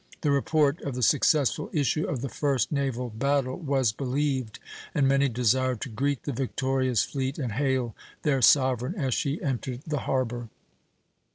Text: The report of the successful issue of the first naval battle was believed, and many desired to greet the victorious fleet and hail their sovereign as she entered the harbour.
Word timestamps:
The 0.21 0.31
report 0.31 0.81
of 0.81 0.95
the 0.95 1.03
successful 1.03 1.69
issue 1.71 2.07
of 2.07 2.21
the 2.21 2.27
first 2.27 2.71
naval 2.71 3.11
battle 3.11 3.59
was 3.59 3.91
believed, 3.91 4.57
and 4.95 5.07
many 5.07 5.29
desired 5.29 5.79
to 5.81 5.89
greet 5.89 6.23
the 6.23 6.33
victorious 6.33 7.03
fleet 7.03 7.37
and 7.37 7.51
hail 7.51 7.95
their 8.23 8.41
sovereign 8.41 8.95
as 8.95 9.13
she 9.13 9.39
entered 9.43 9.83
the 9.85 9.99
harbour. 10.09 10.49